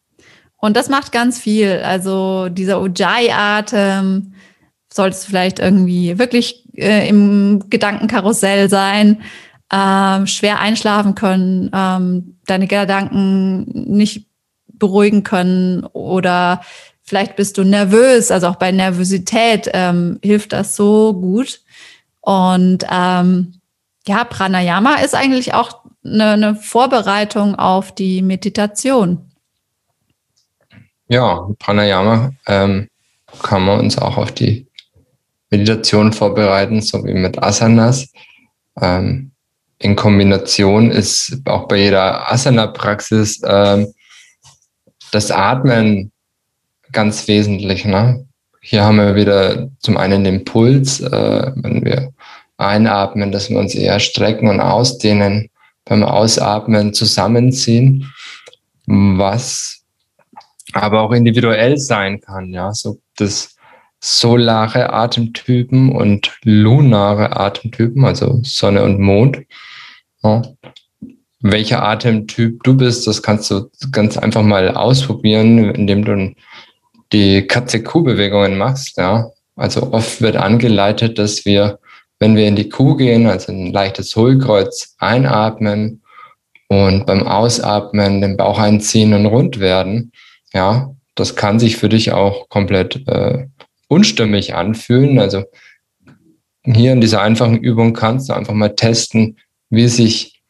[0.57, 1.79] Und das macht ganz viel.
[1.81, 4.33] Also dieser Ujjayi-Atem
[4.91, 9.21] solltest du vielleicht irgendwie wirklich äh, im Gedankenkarussell sein,
[9.75, 14.27] ähm, schwer einschlafen können, ähm, deine Gedanken nicht
[14.67, 16.61] beruhigen können oder
[17.03, 18.31] vielleicht bist du nervös.
[18.31, 21.61] Also auch bei Nervosität ähm, hilft das so gut.
[22.21, 23.59] Und ähm,
[24.07, 29.31] ja, Pranayama ist eigentlich auch eine, eine Vorbereitung auf die Meditation.
[31.07, 32.87] Ja, Pranayama ähm,
[33.43, 34.67] kann man uns auch auf die
[35.49, 38.11] Meditation vorbereiten, so wie mit Asanas.
[38.81, 39.31] Ähm,
[39.79, 43.93] in Kombination ist auch bei jeder Asana-Praxis ähm,
[45.11, 46.11] das Atmen
[46.91, 47.85] ganz wesentlich.
[47.85, 48.25] Ne?
[48.61, 52.13] Hier haben wir wieder zum einen den Puls, äh, wenn wir
[52.57, 55.49] einatmen, dass wir uns eher strecken und ausdehnen,
[55.83, 58.11] beim Ausatmen zusammenziehen,
[58.87, 59.83] was
[60.73, 63.54] aber auch individuell sein kann, ja, so das
[64.05, 69.41] solare Atemtypen und lunare Atemtypen, also Sonne und Mond.
[70.21, 70.43] Ja.
[71.39, 76.35] Welcher Atemtyp du bist, das kannst du ganz einfach mal ausprobieren, indem du
[77.13, 79.29] die Katze-Kuh-Bewegungen machst, ja.
[79.55, 81.79] Also oft wird angeleitet, dass wir,
[82.19, 86.03] wenn wir in die Kuh gehen, also ein leichtes Hohlkreuz einatmen
[86.67, 90.11] und beim Ausatmen den Bauch einziehen und rund werden,
[90.53, 93.47] ja, das kann sich für dich auch komplett äh,
[93.87, 95.19] unstimmig anfühlen.
[95.19, 95.43] Also
[96.65, 99.37] hier in dieser einfachen Übung kannst du einfach mal testen,
[99.69, 100.41] wie sich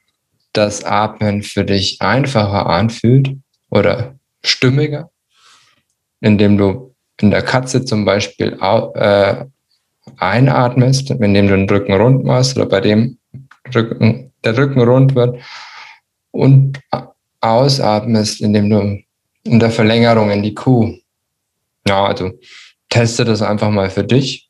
[0.54, 3.36] das Atmen für dich einfacher anfühlt
[3.70, 5.10] oder stimmiger,
[6.22, 9.46] indem du in der Katze zum Beispiel äh,
[10.18, 13.18] einatmest, indem du den Rücken rund machst oder bei dem
[13.74, 15.42] Rücken, der Rücken rund wird
[16.32, 16.80] und
[17.42, 19.04] ausatmest, indem du
[19.44, 20.96] in der Verlängerung in die Kuh.
[21.88, 22.32] Ja, also
[22.96, 24.50] teste das einfach mal für dich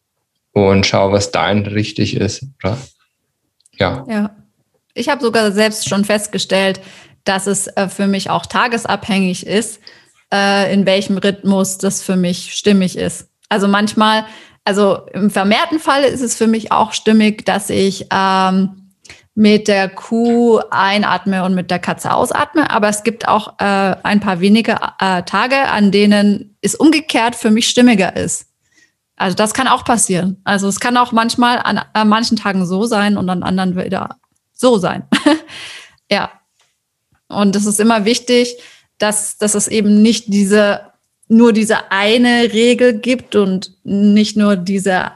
[0.51, 2.45] und schau, was dein richtig ist.
[2.63, 2.77] Oder?
[3.79, 4.05] Ja.
[4.07, 4.35] Ja.
[4.93, 6.79] Ich habe sogar selbst schon festgestellt,
[7.23, 9.79] dass es äh, für mich auch tagesabhängig ist,
[10.31, 13.29] äh, in welchem Rhythmus das für mich stimmig ist.
[13.49, 14.25] Also manchmal,
[14.63, 18.84] also im vermehrten Fall ist es für mich auch stimmig, dass ich ähm,
[19.37, 22.69] mit der Kuh einatme und mit der Katze ausatme.
[22.69, 27.51] Aber es gibt auch äh, ein paar wenige äh, Tage, an denen es umgekehrt für
[27.51, 28.47] mich stimmiger ist.
[29.17, 30.41] Also das kann auch passieren.
[30.45, 34.17] Also es kann auch manchmal an, an manchen Tagen so sein und an anderen wieder
[34.53, 35.03] so sein.
[36.09, 36.31] ja.
[37.27, 38.55] Und es ist immer wichtig,
[38.97, 40.81] dass, dass es eben nicht diese,
[41.27, 45.11] nur diese eine Regel gibt und nicht nur diese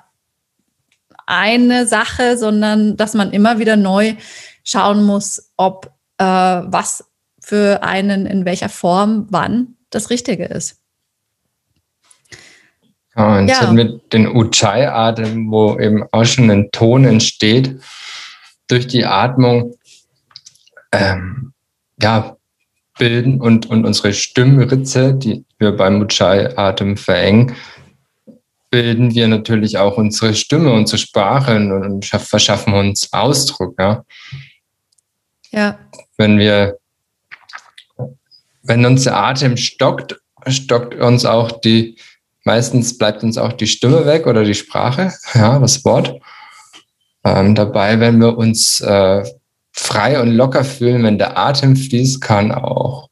[1.29, 4.15] eine Sache, sondern dass man immer wieder neu
[4.63, 7.05] schauen muss, ob äh, was
[7.39, 10.77] für einen in welcher Form wann das Richtige ist.
[13.15, 13.71] Ja, und ja.
[13.71, 17.79] mit den Ujjayi-Atem, wo eben auch schon ein Ton entsteht,
[18.67, 19.75] durch die Atmung
[20.91, 21.53] ähm,
[22.01, 22.37] ja,
[22.97, 27.55] bilden und, und unsere Stimmritze, die wir beim Ujjayi-Atem verengen,
[28.69, 33.75] bilden wir natürlich auch unsere Stimme, unsere Sprache und verschaffen uns Ausdruck.
[33.79, 34.05] Ja.
[35.51, 35.79] ja.
[36.17, 36.77] Wenn wir,
[38.63, 41.97] wenn unser Atem stockt, stockt uns auch die,
[42.43, 46.19] meistens bleibt uns auch die Stimme weg oder die Sprache, ja, das Wort.
[47.23, 49.23] Ähm, dabei, wenn wir uns äh,
[49.71, 53.09] frei und locker fühlen, wenn der Atem fließt, kann auch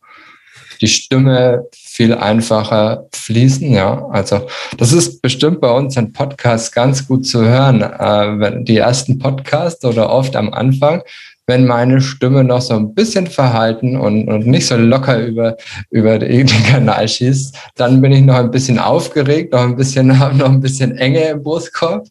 [0.81, 1.65] die Stimme
[1.97, 3.71] viel einfacher fließen.
[3.71, 4.45] Ja, also
[4.77, 7.81] das ist bestimmt bei uns in Podcasts ganz gut zu hören.
[7.81, 11.01] Äh, wenn die ersten Podcasts oder oft am Anfang,
[11.47, 15.57] wenn meine Stimme noch so ein bisschen verhalten und, und nicht so locker über,
[15.89, 20.07] über den Kanal schießt, dann bin ich noch ein bisschen aufgeregt, noch ein bisschen,
[20.37, 22.05] noch ein bisschen Enge im Brustkorb,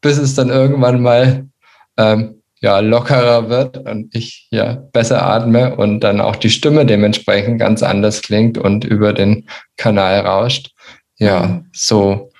[0.00, 1.46] bis es dann irgendwann mal
[1.96, 7.58] ähm, ja, lockerer wird und ich ja besser atme und dann auch die Stimme dementsprechend
[7.58, 10.72] ganz anders klingt und über den Kanal rauscht.
[11.16, 11.66] Ja, mhm.
[11.72, 12.30] so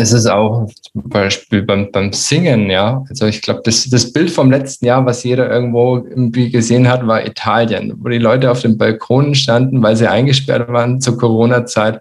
[0.00, 3.04] es ist auch zum Beispiel beim, beim Singen, ja.
[3.08, 7.04] Also ich glaube, das, das Bild vom letzten Jahr, was jeder irgendwo irgendwie gesehen hat,
[7.06, 12.00] war Italien, wo die Leute auf den Balkonen standen, weil sie eingesperrt waren zur Corona-Zeit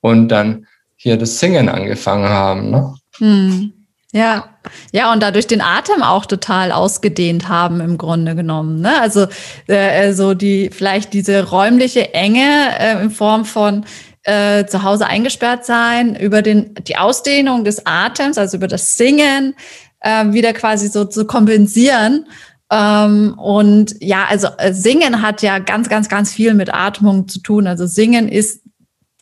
[0.00, 2.70] und dann hier das Singen angefangen haben.
[2.70, 2.94] Ne?
[3.18, 3.72] Hm.
[4.12, 4.53] Ja,
[4.92, 8.80] ja, und dadurch den Atem auch total ausgedehnt haben im Grunde genommen.
[8.80, 9.00] Ne?
[9.00, 9.26] Also
[9.66, 13.84] äh, so die vielleicht diese räumliche Enge äh, in Form von
[14.24, 19.54] äh, zu Hause eingesperrt sein, über den die Ausdehnung des Atems, also über das Singen,
[20.00, 22.26] äh, wieder quasi so zu kompensieren.
[22.70, 27.40] Ähm, und ja, also äh, Singen hat ja ganz, ganz, ganz viel mit Atmung zu
[27.40, 27.66] tun.
[27.66, 28.62] Also Singen ist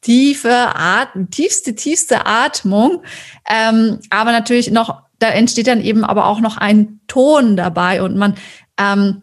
[0.03, 3.03] tiefe Atmung, tiefste, tiefste Atmung,
[3.49, 8.17] ähm, aber natürlich noch, da entsteht dann eben aber auch noch ein Ton dabei und
[8.17, 8.35] man
[8.79, 9.23] ähm,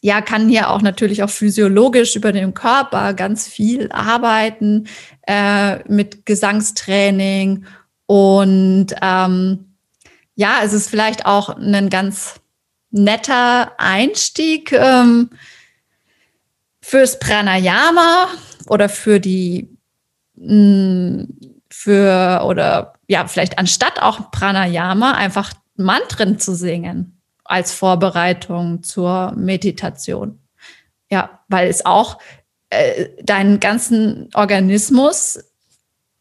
[0.00, 4.88] ja, kann hier auch natürlich auch physiologisch über den Körper ganz viel arbeiten
[5.28, 7.66] äh, mit Gesangstraining
[8.06, 9.76] und ähm,
[10.34, 12.40] ja, es ist vielleicht auch ein ganz
[12.90, 15.30] netter Einstieg ähm,
[16.80, 18.28] fürs Pranayama
[18.66, 19.68] oder für die
[21.70, 30.40] für oder ja, vielleicht anstatt auch Pranayama einfach Mantren zu singen als Vorbereitung zur Meditation.
[31.10, 32.18] Ja, weil es auch
[32.70, 35.36] äh, deinen ganzen Organismus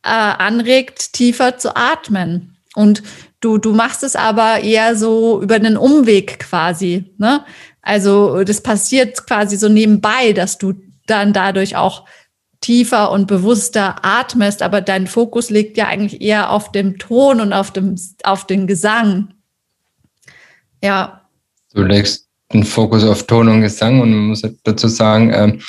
[0.03, 2.57] äh, anregt, tiefer zu atmen.
[2.75, 3.03] Und
[3.39, 7.13] du, du machst es aber eher so über einen Umweg quasi.
[7.17, 7.45] Ne?
[7.81, 10.73] Also das passiert quasi so nebenbei, dass du
[11.05, 12.05] dann dadurch auch
[12.61, 17.53] tiefer und bewusster atmest, aber dein Fokus liegt ja eigentlich eher auf dem Ton und
[17.53, 19.33] auf dem, auf den Gesang.
[20.83, 21.27] Ja.
[21.73, 25.61] Du legst den Fokus auf Ton und Gesang und man muss dazu sagen, ähm,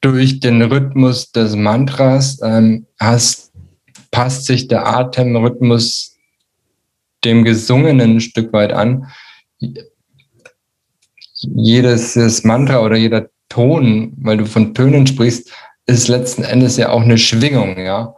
[0.00, 3.52] durch den Rhythmus des Mantras ähm, hast,
[4.12, 6.16] passt sich der Atemrhythmus
[7.24, 9.06] dem Gesungenen ein Stück weit an.
[11.34, 15.50] Jedes Mantra oder jeder Ton, weil du von Tönen sprichst,
[15.86, 18.14] ist letzten Endes ja auch eine Schwingung, ja.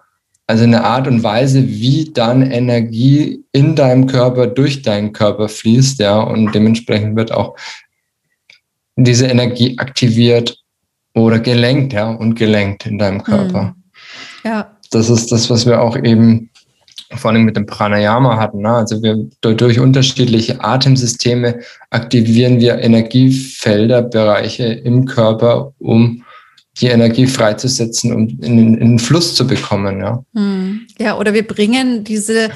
[0.46, 6.00] Also eine Art und Weise, wie dann Energie in deinem Körper durch deinen Körper fließt,
[6.00, 7.54] ja, und dementsprechend wird auch
[8.96, 10.58] diese Energie aktiviert
[11.14, 13.74] oder gelenkt, ja, und gelenkt in deinem Körper.
[13.74, 13.74] Hm.
[14.44, 14.78] Ja.
[14.90, 16.50] Das ist das, was wir auch eben
[17.14, 18.60] vor allem mit dem Pranayama hatten.
[18.60, 18.70] Ne?
[18.70, 26.24] Also wir durch unterschiedliche Atemsysteme aktivieren wir Energiefelder, Bereiche im Körper, um
[26.80, 30.00] die Energie freizusetzen, um in, in den Fluss zu bekommen.
[30.00, 30.22] Ja.
[30.34, 30.86] Hm.
[30.98, 32.50] ja, oder wir bringen diese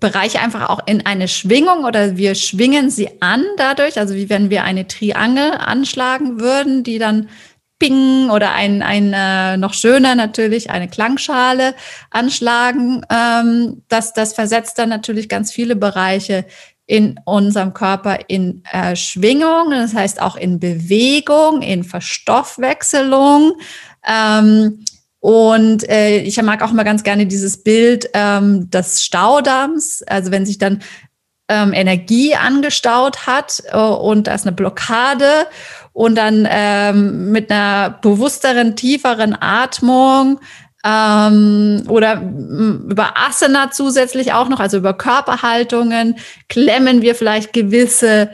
[0.00, 4.48] Bereiche einfach auch in eine Schwingung oder wir schwingen sie an dadurch, also wie wenn
[4.48, 7.28] wir eine Triangel anschlagen würden, die dann
[7.80, 11.74] Ping oder ein, ein äh, noch schöner natürlich eine Klangschale
[12.10, 13.02] anschlagen.
[13.10, 16.44] Ähm, das, das versetzt dann natürlich ganz viele Bereiche
[16.86, 23.54] in unserem Körper in äh, Schwingung, das heißt auch in Bewegung, in Verstoffwechselung.
[24.06, 24.84] Ähm,
[25.20, 30.02] und äh, ich mag auch immer ganz gerne dieses Bild ähm, des Staudamms.
[30.02, 30.80] Also wenn sich dann
[31.50, 35.46] ähm, Energie angestaut hat äh, und da ist eine Blockade.
[35.92, 40.40] Und dann ähm, mit einer bewussteren, tieferen Atmung
[40.84, 46.16] ähm, oder über Asana zusätzlich auch noch, also über Körperhaltungen,
[46.48, 48.30] klemmen wir vielleicht gewisse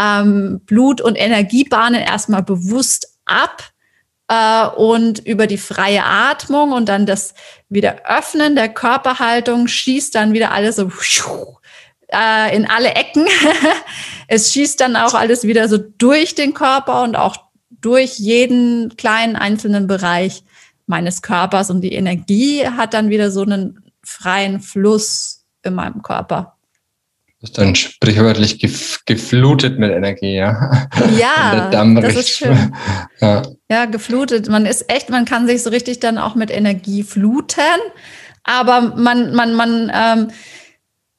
[0.00, 3.62] ähm, Blut- und Energiebahnen erstmal bewusst ab
[4.28, 7.34] äh, und über die freie Atmung und dann das
[7.68, 10.88] wieder Öffnen der Körperhaltung schießt dann wieder alles so
[12.14, 13.26] äh, in alle Ecken.
[14.28, 17.36] es schießt dann auch alles wieder so durch den Körper und auch
[17.80, 20.42] durch jeden kleinen einzelnen Bereich
[20.86, 26.56] meines Körpers und die Energie hat dann wieder so einen freien Fluss in meinem Körper.
[27.26, 30.88] Du bist dann sprichwörtlich gef geflutet mit Energie, ja.
[31.18, 32.74] Ja, das ist schön.
[33.20, 33.42] Ja.
[33.70, 34.48] ja, geflutet.
[34.48, 37.80] Man ist echt, man kann sich so richtig dann auch mit Energie fluten,
[38.42, 40.28] aber man, man, man, ähm,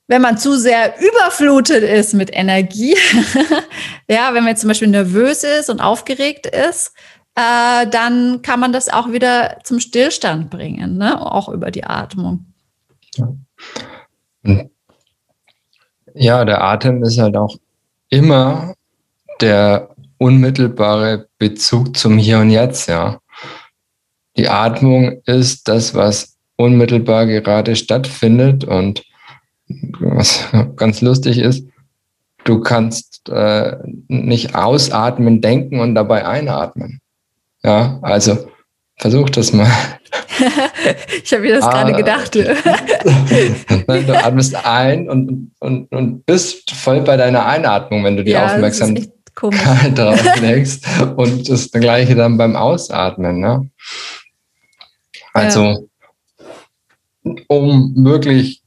[0.07, 2.95] wenn man zu sehr überflutet ist mit Energie,
[4.09, 6.93] ja, wenn man zum Beispiel nervös ist und aufgeregt ist,
[7.35, 11.19] äh, dann kann man das auch wieder zum Stillstand bringen, ne?
[11.19, 12.45] auch über die Atmung.
[13.15, 13.33] Ja.
[16.13, 17.55] ja, der Atem ist halt auch
[18.09, 18.75] immer
[19.41, 23.19] der unmittelbare Bezug zum Hier und Jetzt, ja.
[24.37, 29.03] Die Atmung ist das, was unmittelbar gerade stattfindet und
[29.99, 31.67] was ganz lustig ist,
[32.43, 37.01] du kannst äh, nicht ausatmen, denken und dabei einatmen.
[37.63, 38.47] Ja, also
[38.97, 39.71] versuch das mal.
[41.23, 42.36] ich habe mir das ah, gerade gedacht.
[43.88, 48.32] Nein, du atmest ein und, und, und bist voll bei deiner Einatmung, wenn du die
[48.32, 49.12] ja, Aufmerksamkeit
[49.95, 50.86] drauf legst.
[51.17, 53.39] und das gleiche dann beim Ausatmen.
[53.39, 53.69] Ne?
[55.34, 55.89] Also,
[57.23, 57.34] ja.
[57.47, 58.62] um wirklich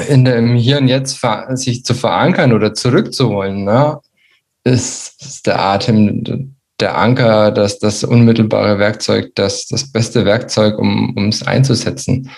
[0.00, 1.20] in dem Hier und Jetzt
[1.54, 3.98] sich zu verankern oder zurückzuholen, ne,
[4.64, 11.28] ist, ist der Atem der Anker, das, das unmittelbare Werkzeug, das, das beste Werkzeug, um
[11.28, 12.30] es einzusetzen.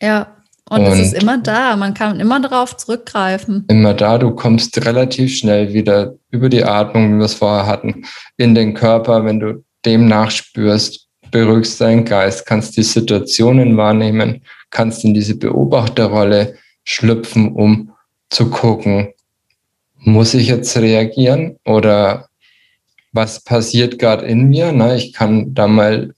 [0.00, 0.36] Ja,
[0.68, 3.64] und, und es ist immer da, man kann immer darauf zurückgreifen.
[3.68, 8.04] Immer da, du kommst relativ schnell wieder über die Atmung, wie wir es vorher hatten,
[8.36, 15.04] in den Körper, wenn du dem nachspürst, beruhigst deinen Geist, kannst die Situationen wahrnehmen, kannst
[15.04, 16.56] in diese Beobachterrolle
[16.86, 17.92] schlüpfen, um
[18.30, 19.12] zu gucken,
[19.98, 22.28] muss ich jetzt reagieren oder
[23.12, 24.72] was passiert gerade in mir?
[24.72, 24.96] Ne?
[24.96, 26.14] Ich kann da mal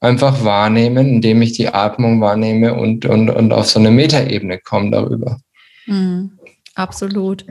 [0.00, 4.90] einfach wahrnehmen, indem ich die Atmung wahrnehme und, und, und auf so eine Metaebene komme
[4.90, 5.38] darüber.
[5.86, 6.38] Mhm,
[6.74, 7.44] absolut.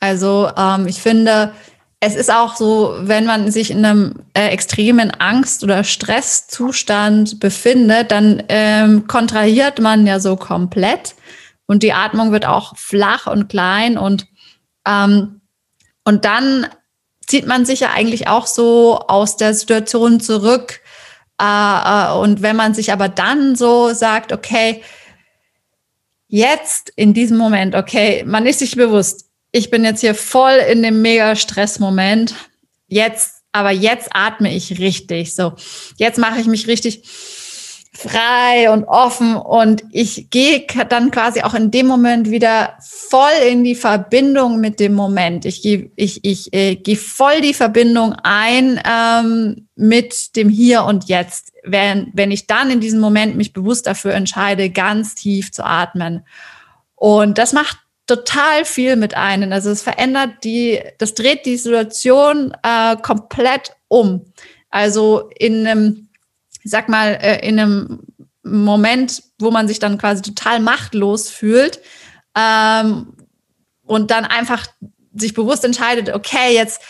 [0.00, 1.52] Also ähm, ich finde,
[2.00, 8.10] es ist auch so, wenn man sich in einem äh, extremen Angst- oder Stresszustand befindet,
[8.10, 11.14] dann ähm, kontrahiert man ja so komplett.
[11.66, 14.26] Und die Atmung wird auch flach und klein und,
[14.86, 15.40] ähm,
[16.04, 16.66] und dann
[17.26, 20.80] zieht man sich ja eigentlich auch so aus der Situation zurück.
[21.40, 24.82] Äh, äh, und wenn man sich aber dann so sagt, okay,
[26.28, 30.82] jetzt in diesem Moment, okay, man ist sich bewusst, ich bin jetzt hier voll in
[30.82, 32.34] dem mega Stressmoment.
[32.88, 35.34] Jetzt, aber jetzt atme ich richtig.
[35.34, 35.52] So,
[35.96, 37.04] jetzt mache ich mich richtig
[37.96, 43.62] frei und offen und ich gehe dann quasi auch in dem Moment wieder voll in
[43.62, 45.44] die Verbindung mit dem Moment.
[45.44, 51.04] Ich gehe ich, ich, äh, gehe voll die Verbindung ein ähm, mit dem Hier und
[51.08, 51.52] Jetzt.
[51.62, 56.26] Wenn, wenn ich dann in diesem Moment mich bewusst dafür entscheide, ganz tief zu atmen.
[56.96, 59.52] Und das macht total viel mit einem.
[59.52, 64.26] Also es verändert die, das dreht die Situation äh, komplett um.
[64.68, 66.03] Also in einem
[66.64, 68.00] ich sag mal, äh, in einem
[68.42, 71.80] Moment, wo man sich dann quasi total machtlos fühlt
[72.36, 73.14] ähm,
[73.84, 74.66] und dann einfach
[75.14, 76.80] sich bewusst entscheidet, okay, jetzt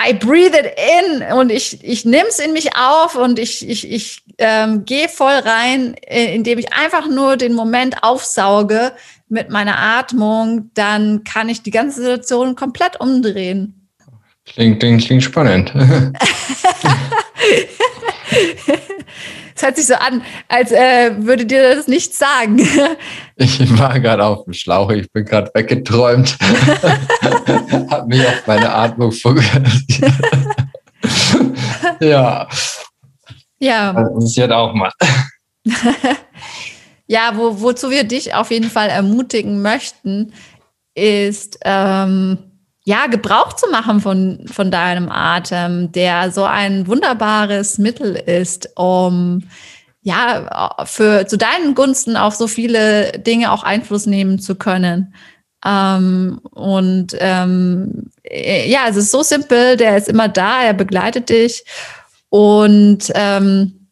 [0.00, 0.72] I breathe it
[1.12, 5.08] in und ich, ich nehme es in mich auf und ich, ich, ich ähm, gehe
[5.08, 8.92] voll rein, äh, indem ich einfach nur den Moment aufsauge
[9.28, 13.88] mit meiner Atmung, dann kann ich die ganze Situation komplett umdrehen.
[14.44, 15.72] Klingt, klingt, klingt spannend.
[19.54, 22.66] Es hört sich so an, als äh, würde dir das nichts sagen.
[23.36, 26.38] Ich war gerade auf dem Schlauch, ich bin gerade weggeträumt.
[27.90, 29.66] Hab mich auf meine Atmung fokussiert.
[32.00, 32.48] ja.
[33.58, 33.92] Ja.
[33.92, 34.92] Das passiert auch mal.
[37.06, 40.32] ja, wo, wozu wir dich auf jeden Fall ermutigen möchten,
[40.94, 42.51] ist, ähm,
[42.84, 49.44] ja, Gebrauch zu machen von, von deinem Atem, der so ein wunderbares Mittel ist, um
[50.02, 55.14] ja, für zu deinen Gunsten auf so viele Dinge auch Einfluss nehmen zu können.
[55.64, 61.64] Ähm, und ähm, ja, es ist so simpel, der ist immer da, er begleitet dich
[62.30, 63.88] und ähm,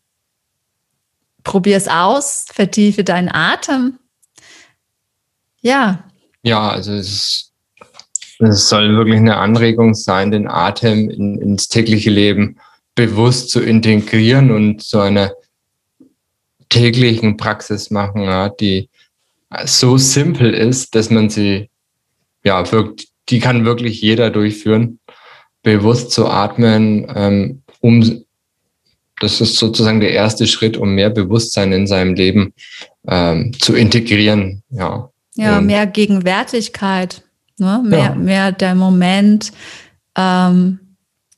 [1.45, 4.01] probier es aus, vertiefe deinen Atem.
[5.61, 6.05] Ja.
[6.43, 7.50] Ja, also es ist
[8.41, 12.57] es soll wirklich eine Anregung sein, den Atem in, ins tägliche Leben
[12.95, 15.33] bewusst zu integrieren und zu einer
[16.69, 18.89] täglichen Praxis machen, ja, die
[19.65, 21.69] so simpel ist, dass man sie,
[22.45, 25.01] ja, wirkt, die kann wirklich jeder durchführen,
[25.63, 28.25] bewusst zu atmen, ähm, um,
[29.21, 32.55] das ist sozusagen der erste Schritt, um mehr Bewusstsein in seinem Leben
[33.07, 35.11] ähm, zu integrieren, ja.
[35.37, 37.23] Ja, und mehr Gegenwärtigkeit.
[37.61, 37.83] Ne?
[37.85, 38.15] Mehr, ja.
[38.15, 39.53] mehr der Moment.
[40.17, 40.81] Ähm,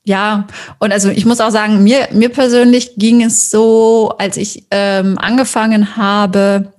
[0.05, 0.47] ja,
[0.79, 5.17] und also ich muss auch sagen, mir, mir persönlich ging es so, als ich ähm,
[5.17, 6.73] angefangen habe,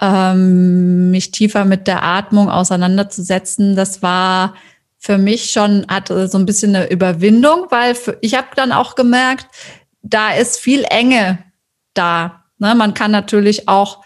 [0.00, 4.54] ähm, mich tiefer mit der Atmung auseinanderzusetzen, das war
[4.98, 8.94] für mich schon, hatte so ein bisschen eine Überwindung, weil für, ich habe dann auch
[8.94, 9.46] gemerkt,
[10.02, 11.38] da ist viel Enge
[11.94, 12.44] da.
[12.58, 12.74] Ne?
[12.74, 14.02] Man kann natürlich auch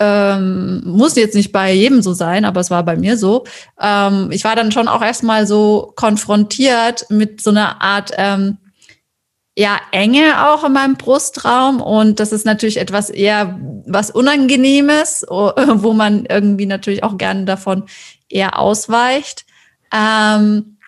[0.00, 3.44] ähm, muss jetzt nicht bei jedem so sein, aber es war bei mir so.
[3.80, 8.56] Ähm, ich war dann schon auch erstmal so konfrontiert mit so einer Art ähm,
[9.56, 11.82] ja, Enge auch in meinem Brustraum.
[11.82, 17.84] Und das ist natürlich etwas eher was Unangenehmes, wo man irgendwie natürlich auch gerne davon
[18.30, 19.44] eher ausweicht.
[19.92, 20.78] Ähm,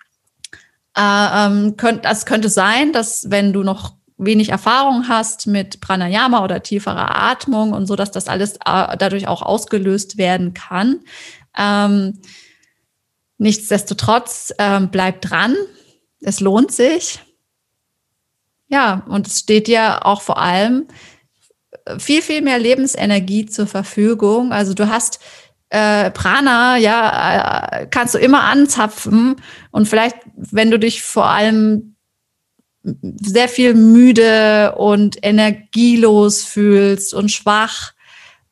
[0.97, 1.01] äh,
[1.45, 6.63] ähm, könnt, das könnte sein, dass wenn du noch wenig Erfahrung hast mit Pranayama oder
[6.63, 10.99] tieferer Atmung und so, dass das alles äh, dadurch auch ausgelöst werden kann.
[11.57, 12.19] Ähm,
[13.37, 15.55] nichtsdestotrotz ähm, bleib dran.
[16.21, 17.19] Es lohnt sich.
[18.67, 20.87] Ja, und es steht dir auch vor allem
[21.97, 24.51] viel, viel mehr Lebensenergie zur Verfügung.
[24.51, 25.19] Also du hast
[25.69, 29.35] äh, Prana, ja, äh, kannst du immer anzapfen.
[29.71, 31.92] Und vielleicht, wenn du dich vor allem
[32.83, 37.93] sehr viel müde und energielos fühlst und schwach,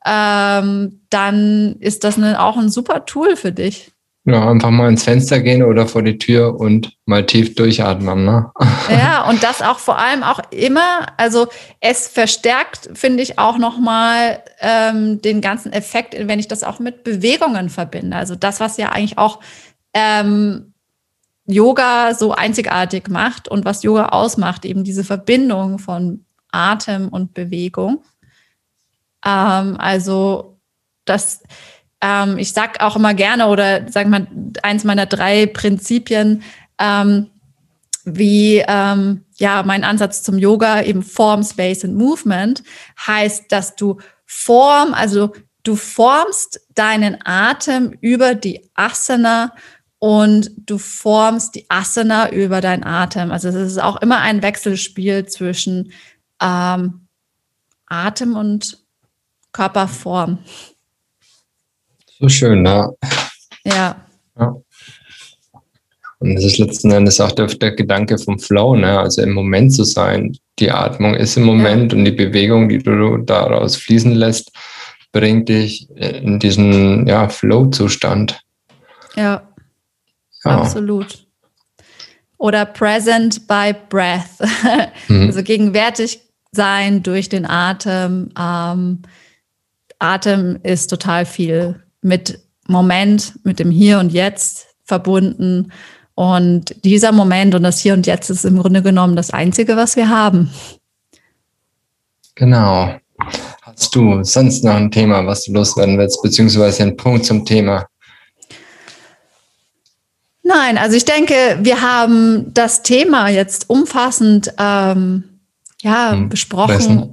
[0.06, 3.92] ähm, dann ist das eine, auch ein super Tool für dich.
[4.24, 8.24] Ja, einfach mal ins Fenster gehen oder vor die Tür und mal tief durchatmen.
[8.26, 8.52] Ne?
[8.90, 11.48] Ja, und das auch vor allem auch immer, also
[11.80, 17.04] es verstärkt, finde ich, auch nochmal ähm, den ganzen Effekt, wenn ich das auch mit
[17.04, 18.16] Bewegungen verbinde.
[18.16, 19.40] Also das, was ja eigentlich auch
[19.94, 20.70] ähm,
[21.52, 28.04] Yoga so einzigartig macht und was Yoga ausmacht, eben diese Verbindung von Atem und Bewegung.
[29.26, 30.58] Ähm, also
[31.06, 31.43] das,
[32.02, 34.28] ähm, ich sag auch immer gerne oder sag mal
[34.64, 36.43] eins meiner drei Prinzipien,
[36.78, 37.28] ähm,
[38.04, 42.64] wie ähm, ja mein Ansatz zum Yoga eben Form, Space und Movement
[43.06, 45.34] heißt, dass du Form, also
[45.64, 49.54] du formst deinen Atem über die Asana
[50.04, 53.32] und du formst die Asana über deinen Atem.
[53.32, 55.91] Also es ist auch immer ein Wechselspiel zwischen
[56.41, 57.02] ähm,
[57.86, 58.80] Atem und
[59.52, 60.39] Körperform.
[62.20, 62.89] So schön, ne?
[63.64, 63.95] Ja.
[64.39, 64.56] ja.
[66.18, 68.99] Und das ist letzten Endes auch der, der, Gedanke vom Flow, ne?
[68.99, 70.36] also im Moment zu sein.
[70.58, 71.99] Die Atmung ist im Moment ja.
[71.99, 74.52] und die Bewegung, die du daraus fließen lässt,
[75.12, 78.41] bringt dich in diesen ja, Flow-Zustand.
[79.16, 79.47] Ja.
[80.44, 80.60] Ja.
[80.60, 81.26] Absolut.
[82.38, 84.39] Oder present by breath.
[85.08, 85.28] Mhm.
[85.28, 86.22] Also gegenwärtig
[86.52, 88.30] sein durch den Atem.
[88.39, 89.00] Ähm,
[90.00, 95.72] Atem ist total viel mit Moment, mit dem Hier und Jetzt verbunden.
[96.16, 99.96] Und dieser Moment und das Hier und Jetzt ist im Grunde genommen das Einzige, was
[99.96, 100.52] wir haben.
[102.36, 102.96] Genau.
[103.62, 107.86] Hast du sonst noch ein Thema, was du loswerden willst, beziehungsweise einen Punkt zum Thema?
[110.44, 115.42] Nein, also ich denke, wir haben das Thema jetzt umfassend ähm,
[115.82, 117.12] ja, hm, besprochen.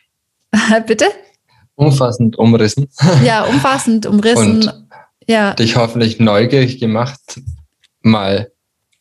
[0.86, 1.06] Bitte?
[1.76, 2.88] Umfassend umrissen.
[3.24, 4.68] Ja, umfassend umrissen.
[4.68, 4.86] Und
[5.28, 5.54] ja.
[5.54, 7.20] dich hoffentlich neugierig gemacht,
[8.02, 8.50] mal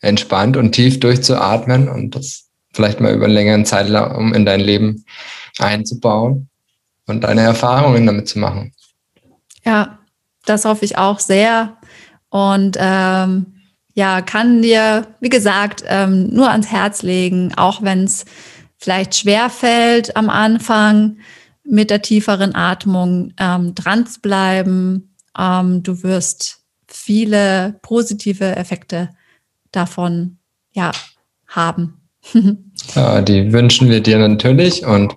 [0.01, 5.05] entspannt und tief durchzuatmen und das vielleicht mal über einen längeren Zeitraum in dein Leben
[5.57, 6.49] einzubauen
[7.07, 8.73] und deine Erfahrungen damit zu machen.
[9.65, 9.99] Ja,
[10.45, 11.76] das hoffe ich auch sehr.
[12.37, 13.47] Und ähm,
[13.95, 18.25] ja, kann dir, wie gesagt, ähm, nur ans Herz legen, auch wenn es
[18.77, 21.17] vielleicht schwer fällt am Anfang
[21.63, 25.15] mit der tieferen Atmung ähm, dran zu bleiben.
[25.35, 29.09] Ähm, du wirst viele positive Effekte
[29.71, 30.37] davon
[30.73, 30.91] ja,
[31.47, 32.07] haben.
[32.93, 35.15] ja, die wünschen wir dir natürlich und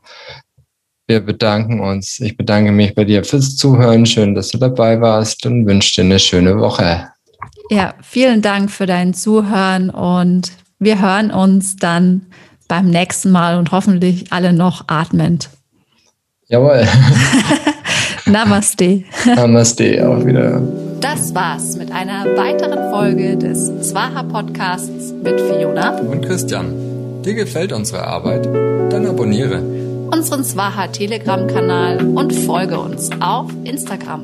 [1.11, 2.21] wir bedanken uns.
[2.21, 4.07] Ich bedanke mich bei dir fürs Zuhören.
[4.07, 7.09] Schön, dass du dabei warst und wünsche dir eine schöne Woche.
[7.69, 12.27] Ja, vielen Dank für dein Zuhören und wir hören uns dann
[12.69, 15.51] beim nächsten Mal und hoffentlich alle noch atmend.
[16.47, 16.87] Jawohl.
[18.27, 19.03] Namaste.
[19.35, 20.63] Namaste, auch wieder.
[21.01, 26.73] Das war's mit einer weiteren Folge des Zwaha Podcasts mit Fiona und Christian.
[27.25, 28.47] Dir gefällt unsere Arbeit?
[28.93, 29.80] Dann abonniere
[30.13, 34.23] unseren Swaha Telegram-Kanal und folge uns auf Instagram.